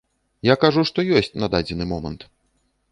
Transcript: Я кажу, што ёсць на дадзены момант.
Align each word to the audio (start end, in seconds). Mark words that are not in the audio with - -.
Я 0.49 0.55
кажу, 0.63 0.81
што 0.91 1.05
ёсць 1.21 1.31
на 1.43 1.47
дадзены 1.57 1.89
момант. 1.95 2.21